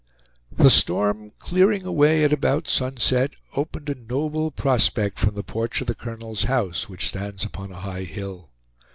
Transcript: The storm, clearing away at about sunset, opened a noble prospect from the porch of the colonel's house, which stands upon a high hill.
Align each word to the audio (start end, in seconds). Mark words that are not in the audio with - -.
The 0.57 0.71
storm, 0.71 1.31
clearing 1.37 1.85
away 1.85 2.23
at 2.23 2.33
about 2.33 2.67
sunset, 2.67 3.35
opened 3.55 3.87
a 3.87 3.93
noble 3.93 4.49
prospect 4.49 5.19
from 5.19 5.35
the 5.35 5.43
porch 5.43 5.79
of 5.79 5.85
the 5.85 5.93
colonel's 5.93 6.45
house, 6.45 6.89
which 6.89 7.09
stands 7.09 7.45
upon 7.45 7.71
a 7.71 7.81
high 7.81 8.05
hill. 8.05 8.49